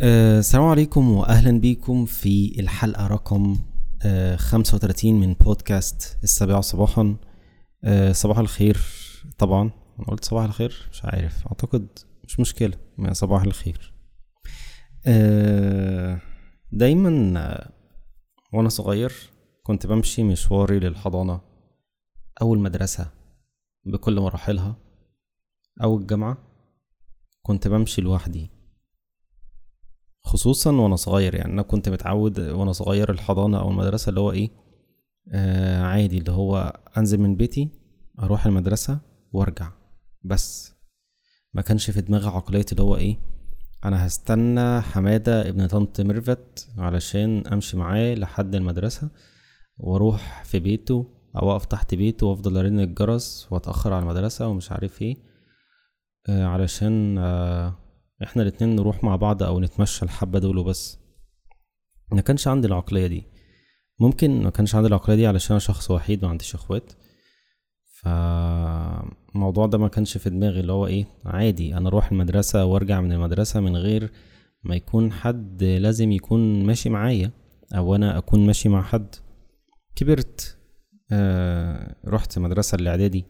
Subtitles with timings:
[0.00, 3.56] آه، السلام عليكم واهلا بيكم في الحلقة رقم
[4.02, 7.16] آه، 35 من بودكاست السابعة صباحا.
[7.84, 8.80] آه، صباح الخير
[9.38, 9.70] طبعا.
[9.98, 11.46] أنا قلت صباح الخير؟ مش عارف.
[11.46, 11.88] أعتقد
[12.24, 12.74] مش مشكلة.
[13.12, 13.92] صباح الخير.
[15.06, 16.20] آه،
[16.72, 17.10] دايما
[18.52, 19.12] وأنا صغير
[19.62, 21.40] كنت بمشي مشواري للحضانة
[22.42, 23.10] أو المدرسة
[23.84, 24.76] بكل مراحلها
[25.82, 26.38] أو الجامعة.
[27.42, 28.57] كنت بمشي لوحدي.
[30.28, 34.50] خصوصا وأنا صغير يعني أنا كنت متعود وأنا صغير الحضانة أو المدرسة اللي هو إيه؟
[35.32, 37.68] آه عادي اللي هو أنزل من بيتي
[38.18, 38.98] أروح المدرسة
[39.32, 39.72] وأرجع.
[40.24, 40.72] بس
[41.54, 43.16] ما كانش في دماغي عقلية اللي هو إيه؟
[43.84, 49.10] أنا هستنى حمادة ابن طنط ميرفت علشان أمشي معاه لحد المدرسة
[49.78, 55.02] وأروح في بيته أو أقف تحت بيته وأفضل أرن الجرس وأتأخر على المدرسة ومش عارف
[55.02, 55.16] إيه
[56.28, 57.87] آه علشان آه
[58.22, 60.98] إحنا الاتنين نروح مع بعض أو نتمشى الحبة دول وبس.
[62.12, 63.24] ما كانش عندي العقلية دي.
[64.00, 66.92] ممكن ما كانش عندي العقلية دي علشان أنا شخص وحيد ما عنديش إخوات.
[68.02, 73.12] فالموضوع ده ما كانش في دماغي اللي هو إيه عادي أنا أروح المدرسة وأرجع من
[73.12, 74.10] المدرسة من غير
[74.64, 77.30] ما يكون حد لازم يكون ماشي معايا
[77.74, 79.14] أو أنا أكون ماشي مع حد.
[79.96, 80.56] كبرت
[81.12, 83.24] آه رحت مدرسة الإعدادي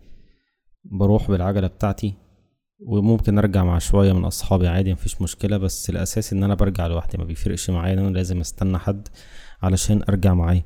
[0.85, 2.15] بروح بالعجلة بتاعتي.
[2.87, 7.19] وممكن أرجع مع شوية من أصحابي عادي مفيش مشكلة بس الأساس إن أنا برجع لوحدي
[7.19, 9.09] ما بيفرقش معايا إن أنا لازم أستنى حد
[9.63, 10.63] علشان أرجع معاه.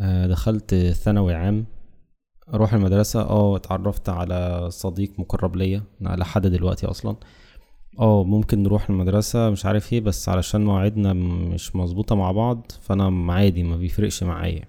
[0.00, 1.66] آه، دخلت ثانوي عام
[2.54, 7.16] أروح المدرسة آه اتعرفت على صديق مقرب ليا لحد دلوقتي أصلا.
[8.00, 13.32] آه ممكن نروح المدرسة مش عارف إيه بس علشان مواعيدنا مش مظبوطة مع بعض فأنا
[13.32, 14.64] عادي ما بيفرقش معايا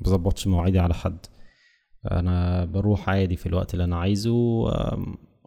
[0.00, 1.18] مبظبطش مواعيدي على حد.
[2.12, 4.64] أنا بروح عادي في الوقت اللي أنا عايزه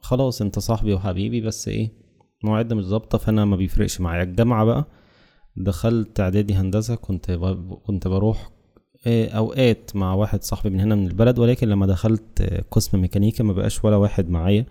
[0.08, 1.91] خلاص انت صاحبي وحبيبي بس إيه
[2.44, 4.86] مواعيدنا مش ظابطة فأنا ما بيفرقش معايا الجامعة بقى
[5.58, 7.31] دخلت إعدادي هندسة كنت.
[7.86, 8.49] كنت بروح
[9.08, 13.43] إيه، أوقات مع واحد صاحبي من هنا من البلد ولكن لما دخلت آه، قسم ميكانيكا
[13.43, 14.65] ما بقاش ولا واحد معايا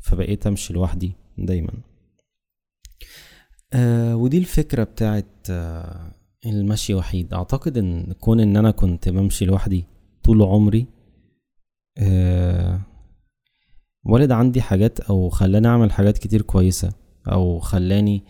[0.00, 1.72] فبقيت أمشي لوحدي دايما
[3.72, 6.12] آه ودي الفكرة بتاعت آه
[6.46, 9.84] المشي وحيد أعتقد إن كون إن أنا كنت بمشي لوحدي
[10.24, 10.86] طول عمري
[11.98, 12.80] آه
[14.08, 16.92] ولد عندي حاجات أو خلاني أعمل حاجات كتير كويسة
[17.32, 18.24] أو خلاني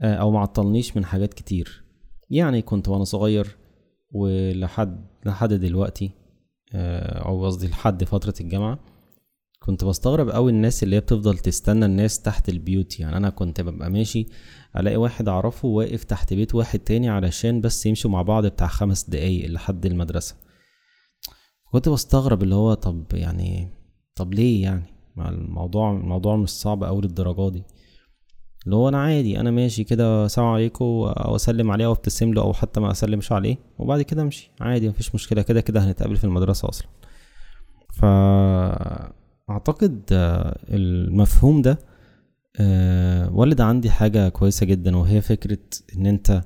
[0.00, 1.84] آه، أو معطلنيش من حاجات كتير.
[2.30, 3.56] يعني كنت وأنا صغير
[4.12, 6.10] ولحد لحد دلوقتي
[6.74, 8.78] آه، أو قصدي لحد فترة الجامعة
[9.58, 13.00] كنت بستغرب قوي الناس اللي هي بتفضل تستنى الناس تحت البيوت.
[13.00, 14.26] يعني أنا كنت ببقى ماشي
[14.76, 19.10] ألاقي واحد أعرفه واقف تحت بيت واحد تاني علشان بس يمشوا مع بعض بتاع خمس
[19.10, 20.36] دقايق لحد المدرسة.
[21.72, 23.68] كنت بستغرب اللي هو طب يعني
[24.16, 27.62] طب ليه يعني؟ ما الموضوع الموضوع مش صعب أوي للدرجة دي.
[28.64, 32.42] اللي هو أنا عادي أنا ماشي كده سلام عليكم أو أسلم عليه أو أبتسم له
[32.42, 34.50] أو حتى ما أسلمش عليه وبعد كده أمشي.
[34.60, 36.88] عادي مفيش مشكلة كده كده هنتقابل في المدرسة أصلا.
[37.94, 38.04] ف
[39.50, 41.78] أعتقد آه، المفهوم ده
[42.60, 45.58] آه، ولد عندي حاجة كويسة جدا وهي فكرة
[45.96, 46.44] إن أنت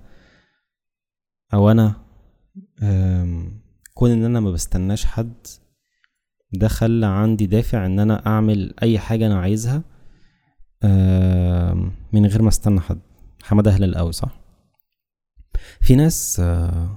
[1.54, 1.94] أو أنا
[3.94, 5.34] كون إن أنا ما بستناش حد
[6.52, 9.82] ده خلى عندي دافع إن أنا أعمل أي حاجة أنا عايزها
[12.12, 12.98] من غير ما أستنى حد.
[13.42, 14.40] حمادة هلال قوي صح؟
[15.80, 16.88] في ناس آه،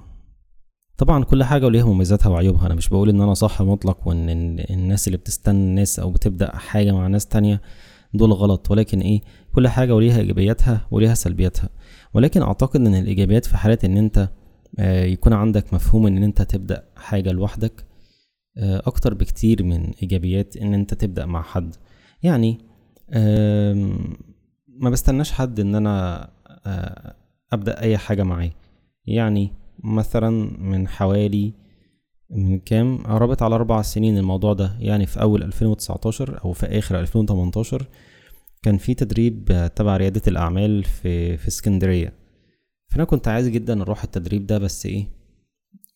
[0.96, 2.66] طبعا كل حاجة وليها مميزاتها وعيوبها.
[2.66, 4.28] أنا مش بقول إن أنا صح مطلق وإن
[4.70, 7.62] الناس اللي بتستنى الناس أو بتبدأ حاجة مع ناس تانية
[8.14, 8.70] دول غلط.
[8.70, 9.20] ولكن إيه؟
[9.54, 11.68] كل حاجة وليها إيجابياتها وليها سلبياتها.
[12.14, 14.28] ولكن أعتقد إن الإيجابيات في حالة إن أنت
[14.78, 17.84] آه، يكون عندك مفهوم إن أنت تبدأ حاجة لوحدك
[18.58, 21.74] أكتر بكتير من إيجابيات إن أنت تبدأ مع حد.
[22.22, 22.58] يعني
[24.68, 26.28] ما بستناش حد إن أنا
[26.66, 27.16] آه،
[27.52, 28.50] أبدأ أي حاجة معاه.
[29.06, 29.52] يعني
[29.84, 31.52] مثلا من حوالي
[32.30, 34.76] من كام؟ قربت على أربع سنين الموضوع ده.
[34.80, 37.86] يعني في أول 2019 أو في آخر 2018
[38.62, 42.12] كان في تدريب آه، تبع ريادة الأعمال في في اسكندرية.
[42.88, 45.06] فأنا كنت عايز جدا أروح التدريب ده بس إيه؟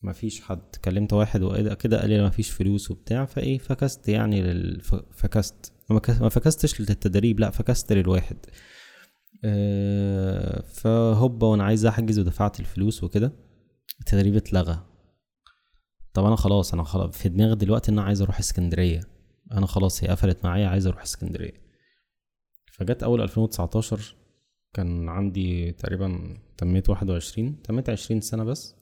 [0.01, 0.75] مفيش حد.
[0.85, 4.81] كلمت واحد وكده كده قال لي مفيش فلوس وبتاع فإيه فكست يعني لل...
[5.11, 5.73] فكست.
[5.89, 8.37] ما كس- ما فكستش للتدريب لأ فكست للواحد.
[9.45, 13.31] أه فهوبا وأنا عايز أحجز ودفعت الفلوس وكده.
[13.99, 14.79] التدريب اتلغى.
[16.13, 18.99] طب أنا خلاص أنا خلاص في دماغي دلوقتي إن أنا عايز أروح اسكندرية.
[19.51, 21.53] أنا خلاص هي قفلت معايا عايز أروح اسكندرية.
[22.73, 24.15] فجت أول 2019
[24.73, 28.75] كان عندي تقريبا تميت واحد وعشرين تميت عشرين سنة بس.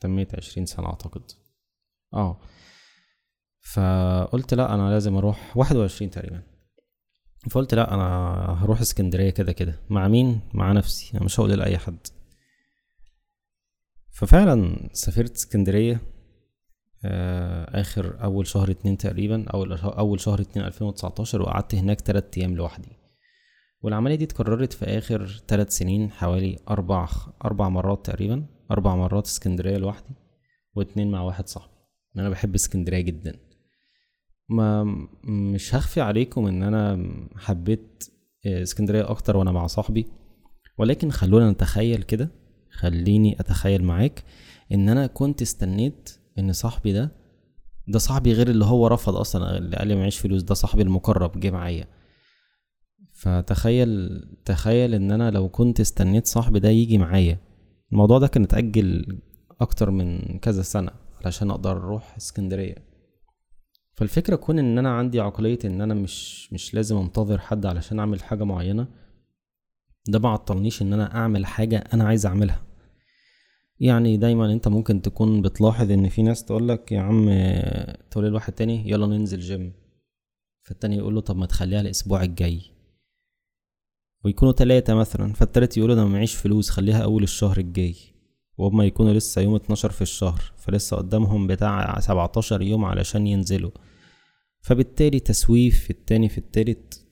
[0.00, 1.22] تميت عشرين سنة أعتقد.
[2.14, 2.40] آه.
[3.72, 6.42] فقلت لا أنا لازم أروح واحد وعشرين تقريبا.
[7.50, 8.04] فقلت لا أنا
[8.64, 9.80] هروح اسكندرية كده كده.
[9.90, 11.16] مع مين؟ مع نفسي.
[11.16, 12.06] أنا مش هقول لأي حد.
[14.12, 16.00] ففعلا سافرت اسكندرية
[17.04, 19.48] آه، آخر أول شهر اتنين تقريبا.
[19.48, 22.92] أو أول شهر اتنين ألفين وتسعتاشر وقعدت هناك تلات أيام لوحدي.
[23.82, 27.08] والعملية دي اتكررت في آخر تلات سنين حوالي أربع
[27.44, 28.55] أربع مرات تقريبا.
[28.70, 30.14] أربع مرات اسكندرية لوحدي
[30.74, 31.72] واتنين مع واحد صاحبي
[32.16, 33.36] أنا بحب اسكندرية جدا.
[34.48, 34.84] ما
[35.24, 38.04] مش هخفي عليكم إن أنا حبيت
[38.46, 40.06] آه، اسكندرية أكتر وأنا مع صاحبي
[40.78, 42.28] ولكن خلونا نتخيل كده
[42.70, 44.24] خليني أتخيل معاك
[44.72, 47.10] إن أنا كنت استنيت إن صاحبي ده
[47.88, 51.40] ده صاحبي غير اللي هو رفض أصلا اللي قال لي معيش فلوس ده صاحبي المقرب
[51.40, 51.86] جه معايا.
[53.12, 57.38] فتخيل تخيل إن أنا لو كنت استنيت صاحبي ده يجي معايا
[57.92, 59.18] الموضوع ده كان اتأجل
[59.60, 60.90] أكتر من كذا سنة
[61.24, 62.74] علشان أقدر أروح اسكندرية.
[63.94, 68.22] فالفكرة كون إن أنا عندي عقلية إن أنا مش مش لازم أنتظر حد علشان أعمل
[68.22, 68.88] حاجة معينة
[70.08, 72.62] ده ما عطلنيش إن أنا أعمل حاجة أنا عايز أعملها.
[73.80, 77.30] يعني دايما أنت ممكن تكون بتلاحظ إن في ناس تقولك يا عم
[78.10, 79.72] تقول لواحد تاني يلا ننزل جيم
[80.62, 82.60] فالتاني يقول له طب ما تخليها الأسبوع الجاي.
[84.26, 87.94] ويكونوا تلاتة مثلا فالتالت يقول أنا معيش فلوس خليها أول الشهر الجاي.
[88.58, 93.70] وهما يكونوا لسه يوم اتناشر في الشهر فلسه قدامهم بتاع سبعتاشر يوم علشان ينزلوا.
[94.60, 97.06] فبالتالي تسويف في التاني في التالت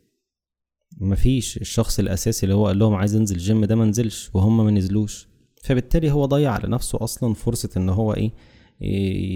[1.01, 1.57] مفيش.
[1.57, 5.29] الشخص الأساسي اللي هو قال لهم عايز أنزل جيم ده منزلش وهم منزلوش
[5.63, 8.33] فبالتالي هو ضيع على نفسه أصلا فرصة إن هو إيه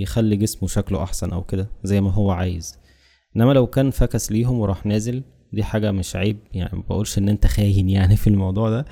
[0.02, 2.78] يخلي جسمه شكله أحسن أو كده زي ما هو عايز.
[3.36, 5.22] إنما لو كان فكس ليهم وراح نازل
[5.52, 8.84] دي حاجة مش عيب يعني بقولش إن أنت خاين يعني في الموضوع ده.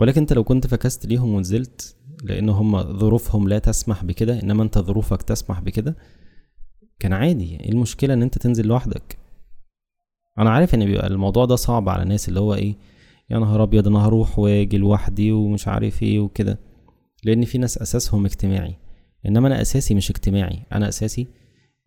[0.00, 4.78] ولكن أنت لو كنت فكست ليهم ونزلت لأن هم ظروفهم لا تسمح بكده إنما أنت
[4.78, 5.96] ظروفك تسمح بكده
[6.98, 7.60] كان عادي.
[7.60, 9.18] إيه المشكلة إن أنت تنزل لوحدك؟
[10.38, 12.74] أنا عارف إن بيبقى الموضوع ده صعب على الناس اللي هو إيه
[13.30, 16.58] يا نهار أبيض أنا هروح وآجي لوحدي ومش عارف إيه وكده.
[17.24, 18.74] لأن في ناس أساسهم اجتماعي
[19.26, 21.26] إنما أنا أساسي مش اجتماعي أنا أساسي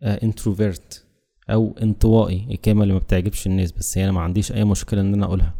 [0.02, 1.09] introvert آه
[1.52, 5.14] أو انطوائي الكلمة اللي ما بتعجبش الناس بس هي أنا ما عنديش أي مشكلة إن
[5.14, 5.54] أنا أقولها.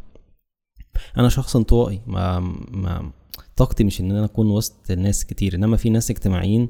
[1.19, 2.39] أنا شخص انطوائي ما
[2.71, 3.11] ما
[3.57, 6.69] طاقتي مش إن أنا أكون وسط ناس كتير إنما في ناس اجتماعيين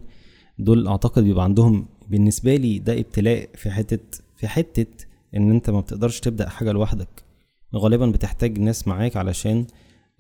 [0.58, 5.06] دول أعتقد بيبقى عندهم بالنسبة لي ده ابتلاء في حتة في حتة
[5.37, 7.25] إن أنت ما بتقدرش تبدأ حاجة لوحدك.
[7.76, 9.66] غالبا بتحتاج ناس معاك علشان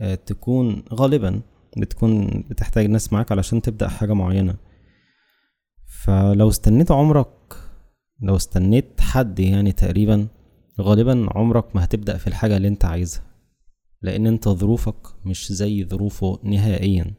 [0.00, 1.40] آه، تكون غالبا
[1.76, 4.56] بتكون بتحتاج ناس معاك علشان تبدأ حاجة معينة.
[6.04, 7.28] فلو استنيت عمرك
[8.22, 10.26] لو استنيت حد يعني تقريبا
[10.80, 13.22] غالبا عمرك ما هتبدأ في الحاجة اللي انت عايزها
[14.02, 17.14] لأن انت ظروفك مش زي ظروفه نهائيا.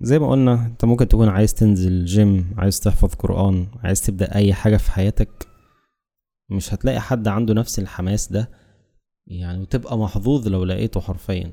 [0.00, 4.54] زي ما قلنا انت ممكن تكون عايز تنزل جيم عايز تحفظ قرآن عايز تبدأ أي
[4.54, 5.48] حاجة في حياتك
[6.50, 8.50] مش هتلاقي حد عنده نفس الحماس ده
[9.26, 11.52] يعني وتبقى محظوظ لو لقيته حرفيا.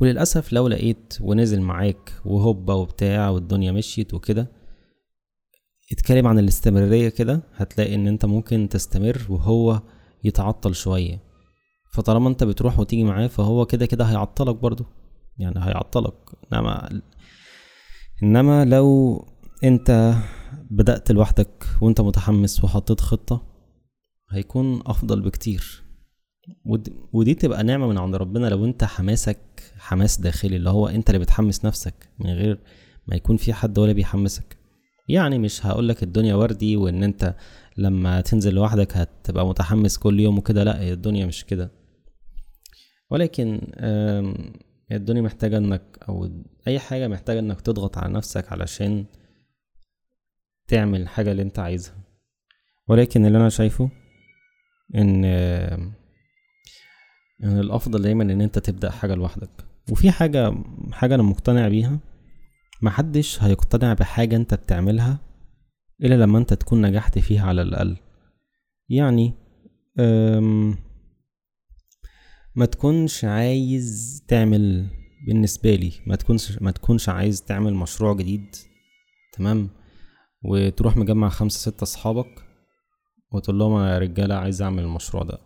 [0.00, 4.52] وللأسف لو لقيت ونزل معاك وهوبا وبتاع والدنيا مشيت وكده
[5.92, 9.82] اتكلم عن الاستمرارية كده هتلاقي إن أنت ممكن تستمر وهو
[10.24, 11.22] يتعطل شوية.
[11.92, 14.84] فطالما أنت بتروح وتيجي معاه فهو كده كده هيعطلك برضو
[15.38, 16.14] يعني هيعطلك.
[16.52, 17.00] إنما
[18.22, 19.18] إنما لو
[19.64, 20.14] أنت
[20.70, 23.46] بدأت لوحدك وأنت متحمس وحطيت خطة
[24.30, 25.83] هيكون أفضل بكتير.
[27.12, 29.38] ودي تبقى نعمة من عند ربنا لو انت حماسك
[29.78, 32.58] حماس داخلي اللي هو انت اللي بتحمس نفسك من غير
[33.06, 34.56] ما يكون في حد ولا بيحمسك.
[35.08, 37.34] يعني مش هقولك الدنيا وردي وان انت
[37.76, 41.70] لما تنزل لوحدك هتبقى متحمس كل يوم وكده لا الدنيا مش كده.
[43.10, 43.60] ولكن
[44.92, 46.28] الدنيا محتاجة انك أو
[46.68, 49.04] أي حاجة محتاجة انك تضغط على نفسك علشان
[50.68, 51.94] تعمل الحاجة اللي انت عايزها.
[52.88, 53.90] ولكن اللي أنا شايفه
[54.94, 55.24] إن
[57.40, 59.50] يعني الأفضل دايما إن أنت تبدأ حاجة لوحدك.
[59.90, 60.54] وفي حاجة
[60.92, 61.98] حاجة أنا مقتنع بيها
[62.82, 65.18] محدش هيقتنع بحاجة أنت بتعملها
[66.02, 67.96] إلا لما أنت تكون نجحت فيها على الأقل.
[68.88, 69.34] يعني
[72.54, 74.86] ما تكونش عايز تعمل
[75.26, 78.56] بالنسبة لي ما تكونش ما تكونش عايز تعمل مشروع جديد
[79.32, 79.68] تمام؟
[80.42, 82.44] وتروح مجمع خمسة ستة أصحابك
[83.32, 85.38] وتقول لهم يا رجالة عايز أعمل المشروع ده.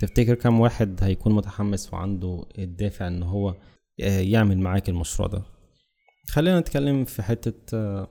[0.00, 3.54] تفتكر كم واحد هيكون متحمس وعنده الدافع إن هو
[4.00, 5.42] آه، يعمل معاك المشروع ده؟
[6.28, 8.08] خلينا نتكلم في حتة آه،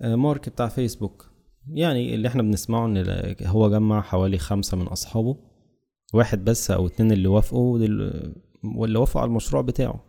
[0.00, 1.30] آه، مارك بتاع فيسبوك.
[1.74, 5.36] يعني اللي إحنا بنسمعه إن هو جمع حوالي خمسة من أصحابه
[6.14, 7.78] واحد بس أو اتنين اللي وافقوا
[8.76, 10.04] واللي وافقوا على المشروع بتاعه.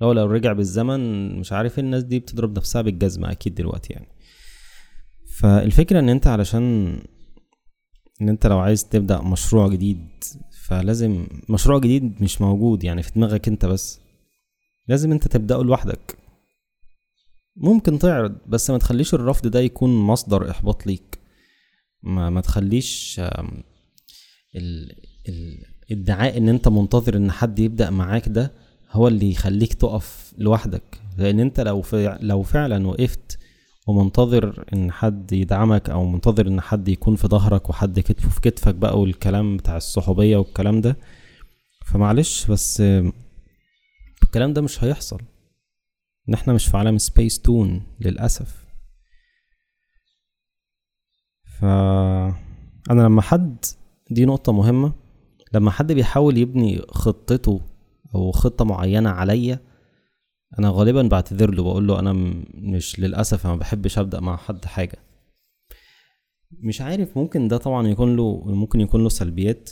[0.00, 4.08] لو لو رجع بالزمن مش عارف الناس دي بتضرب نفسها بالجزمة أكيد دلوقتي يعني.
[5.38, 6.98] فالفكرة إن أنت علشان
[8.20, 10.08] إن أنت لو عايز تبدأ مشروع جديد
[10.66, 14.00] فلازم مشروع جديد مش موجود يعني في دماغك أنت بس.
[14.88, 16.18] لازم أنت تبدأه لوحدك.
[17.56, 21.18] ممكن تعرض بس ما تخليش الرفض ده يكون مصدر إحباط ليك.
[22.02, 23.20] ما, ما تخليش
[24.56, 24.92] ال
[25.28, 28.52] ال ادعاء إن أنت منتظر إن حد يبدأ معاك ده
[28.90, 31.00] هو اللي يخليك تقف لوحدك.
[31.18, 31.82] لأن أنت لو
[32.20, 33.31] لو فعلا وقفت
[33.86, 38.74] ومنتظر إن حد يدعمك أو منتظر إن حد يكون في ظهرك وحد كتفه في كتفك
[38.74, 40.96] بقى والكلام بتاع الصحوبية والكلام ده.
[41.86, 42.82] فمعلش بس
[44.22, 45.20] الكلام ده مش هيحصل.
[46.28, 48.64] إن إحنا مش في عالم سبيس تون للأسف.
[51.44, 51.64] ف
[52.90, 53.56] أنا لما حد
[54.10, 54.92] دي نقطة مهمة
[55.52, 57.60] لما حد بيحاول يبني خطته
[58.14, 59.60] أو خطة معينة عليا
[60.58, 62.12] أنا غالبا بعتذر له بقول له أنا
[62.54, 64.98] مش للأسف أنا ما بحبش أبدأ مع حد حاجة.
[66.50, 69.70] مش عارف ممكن ده طبعا يكون له ممكن يكون له سلبيات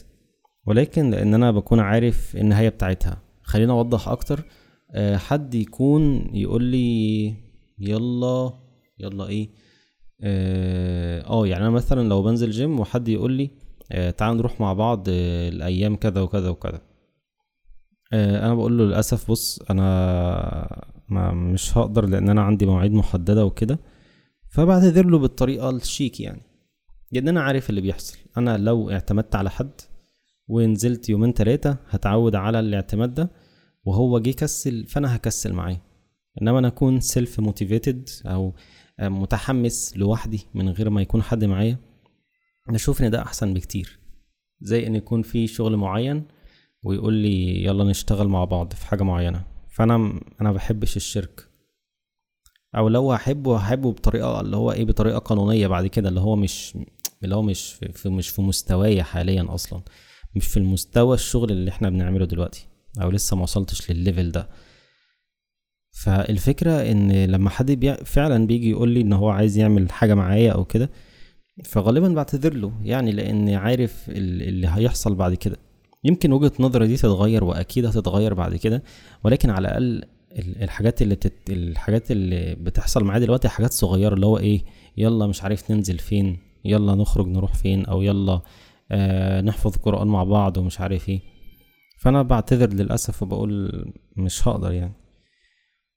[0.66, 3.22] ولكن لأن أنا بكون عارف النهاية بتاعتها.
[3.42, 4.44] خلينا أوضح أكتر.
[4.94, 7.34] آه، حد يكون يقول لي
[7.78, 8.52] يلا
[8.98, 9.48] يلا إيه؟
[10.22, 13.50] آه, آه يعني أنا مثلا لو بنزل جيم وحد يقول لي
[13.92, 16.80] آه تعال نروح مع بعض آه الأيام كذا وكذا وكذا.
[18.12, 23.78] أنا بقول له للأسف بص أنا ما مش هقدر لأن أنا عندي مواعيد محددة وكده.
[24.48, 26.42] فبعتذر له بالطريقة الشيك يعني
[27.12, 28.18] لأن أنا عارف اللي بيحصل.
[28.36, 29.70] أنا لو اعتمدت على حد
[30.48, 33.30] ونزلت يومين تلاتة هتعود على الاعتماد ده
[33.84, 35.80] وهو جه كسل فأنا هكسل معاه.
[36.42, 38.54] إنما أنا أكون self motivated أو
[39.00, 41.78] متحمس لوحدي من غير ما يكون حد معايا
[42.68, 43.98] بشوف إن ده أحسن بكتير.
[44.60, 46.24] زي إن يكون في شغل معين
[46.82, 49.44] ويقول لي يلا نشتغل مع بعض في حاجة معينة.
[49.70, 51.48] فأنا أنا بحبش الشرك.
[52.76, 56.78] أو لو هحبه هحبه بطريقة اللي هو إيه بطريقة قانونية بعد كده اللي هو مش
[57.24, 59.80] اللي هو مش في مش في مستواي حاليا أصلا.
[60.36, 62.66] مش في المستوى الشغل اللي إحنا بنعمله دلوقتي.
[63.02, 64.48] أو لسه ما وصلتش للليفل ده.
[65.92, 70.52] فالفكرة إن لما حد بي فعلا بيجي يقول لي إن هو عايز يعمل حاجة معايا
[70.52, 70.90] أو كده
[71.64, 72.72] فغالبا بعتذر له.
[72.82, 75.56] يعني لأن عارف اللي هيحصل بعد كده.
[76.04, 78.82] يمكن وجهة نظري دي تتغير وأكيد هتتغير بعد كده
[79.24, 80.04] ولكن على الأقل
[80.38, 81.50] الحاجات اللي تت...
[81.50, 84.64] الحاجات اللي بتحصل معايا دلوقتي حاجات صغيرة اللي هو إيه
[84.96, 88.40] يلا مش عارف ننزل فين يلا نخرج نروح فين أو يلا
[88.90, 91.20] آه نحفظ قرآن مع بعض ومش عارف إيه.
[92.00, 93.84] فأنا بعتذر للأسف وبقول
[94.16, 94.92] مش هقدر يعني.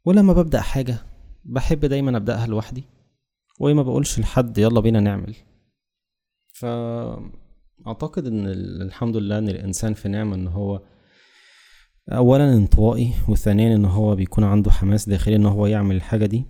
[0.05, 0.97] ولما ببدأ حاجة
[1.45, 2.83] بحب دايما أبدأها لوحدي
[3.59, 5.35] وما بقولش لحد يلا بينا نعمل.
[6.53, 6.65] ف
[7.87, 8.47] أعتقد إن
[8.81, 10.81] الحمد لله إن الإنسان في نعمة إن هو
[12.09, 16.45] اولا انطوائي وثانيا إن هو بيكون عنده حماس داخلي إن هو يعمل الحاجة دي.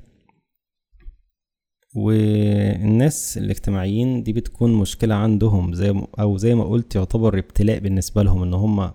[1.95, 8.43] والناس الاجتماعيين دي بتكون مشكلة عندهم زي أو زي ما قلت يعتبر ابتلاء بالنسبة لهم
[8.43, 8.91] إن هم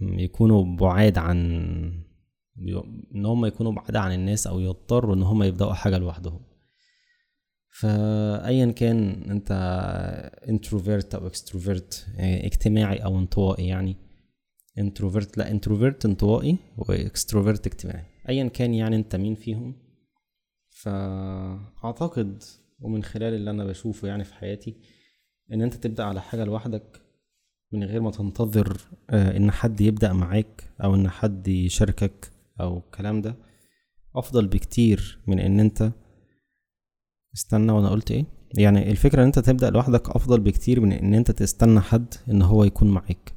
[0.00, 1.38] يكونوا بعاد عن
[3.14, 6.40] إن هم يكونوا بعاد عن الناس أو يضطروا إن هم يبدأوا حاجة لوحدهم.
[7.80, 9.52] فايا كان أنت
[10.48, 13.96] introvert أو extrovert يعني اجتماعي أو انطوائي يعني.
[14.78, 18.04] introvert لا introvert انطوائي و extrovert اجتماعي.
[18.28, 19.74] ايا كان يعني أنت مين فيهم.
[20.70, 22.42] فأعتقد
[22.80, 24.76] ومن خلال اللي أنا بشوفه يعني في حياتي
[25.52, 27.00] إن أنت تبدأ على حاجة لوحدك
[27.72, 28.80] من غير ما تنتظر
[29.10, 32.30] آه، إن حد يبدأ معاك أو إن حد يشاركك
[32.60, 33.36] أو الكلام ده
[34.16, 35.92] أفضل بكتير من إن أنت
[37.34, 41.30] استنى وأنا قلت إيه؟ يعني الفكرة ان انت تبدأ لوحدك افضل بكتير من ان انت
[41.30, 43.32] تستنى حد ان هو يكون معاك.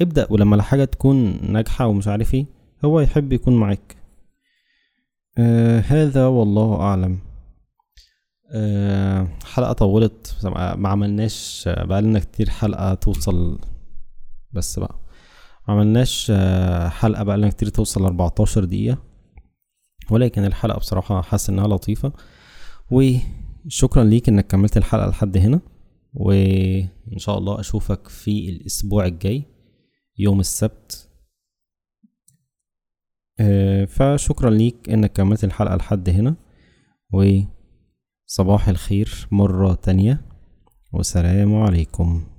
[0.00, 2.46] ابدأ ولما الحاجة تكون ناجحة ومش عارف إيه
[2.84, 3.96] هو يحب يكون معاك.
[5.38, 7.18] آه هذا والله أعلم.
[8.52, 10.36] آه حلقة طولت.
[10.76, 13.58] ما عملناش بقالنا كتير حلقة توصل
[14.52, 14.94] بس بقى.
[15.68, 18.98] ما عملناش آه حلقة بقالنا كتير توصل 14 دقيقة.
[20.10, 22.12] ولكن الحلقة بصراحة حاسس إنها لطيفة.
[22.90, 25.60] وشكرا ليك إنك كملت الحلقة لحد هنا.
[26.14, 29.42] وإن شاء الله أشوفك في الأسبوع الجاي
[30.18, 31.08] يوم السبت.
[33.40, 36.36] آه، فشكرا ليك إنك كملت الحلقة لحد هنا.
[37.12, 40.20] وصباح الخير مرة تانية.
[40.92, 42.33] والسلام عليكم.